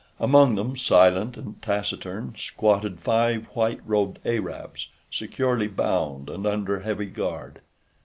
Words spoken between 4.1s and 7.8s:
Arabs, securely bound and under heavy guard.